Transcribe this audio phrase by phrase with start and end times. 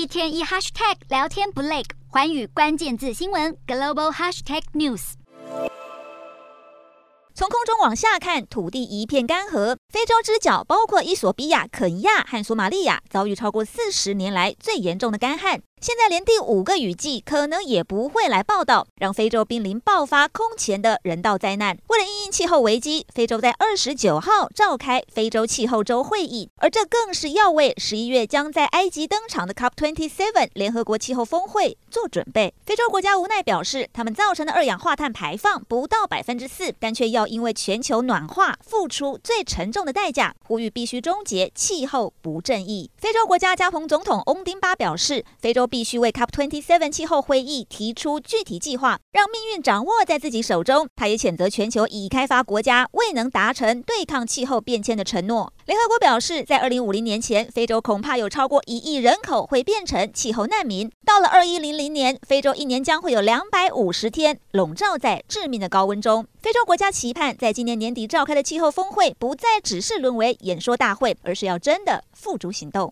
[0.00, 5.12] 一天一 hashtag 聊天不累，环宇关键字新闻 global hashtag news。
[7.34, 9.76] 从空中往下看，土地一片干涸。
[9.92, 15.60] 非洲之角，包括伊索比亚、肯尼亚和索马利亚，遭遇超过四十年来最严重的干旱。
[15.80, 21.78] 现在连第五个雨季可能也不会来报道，让非洲濒临爆发空前的人道灾难。
[21.88, 32.52] 为了应应气候危机，非洲在二十九号召开非洲气候周会议，而这更是要为十一月将在埃及登场的 COP27 联合国气候峰会做准备。
[32.66, 42.90] 非洲国家无奈表示，他们造成的二氧化碳排放不到百分之四，但却要因为全球暖化付出最沉重的代价，呼吁必须终结气候不正义。
[42.98, 45.69] 非洲国家加蓬总统翁丁巴表示，非洲。
[45.70, 50.88] 必须为 COP27 气候会议提出具体计划，让命运掌握在自己手中。
[50.96, 55.52] 他也谴责全球已开发国家未能达成对抗气候变迁的承诺。
[55.66, 60.90] 联合国表示，在2050年前，非洲恐怕有超过一亿人口会变成气候难民。
[61.06, 66.26] 到了2100年，非洲一年将会有250天笼罩在致命的高温中。
[66.40, 72.88] 非洲国家期盼，在今年年底召开的气候峰会，不再只是沦为演说大会，而是要真的付诸行动。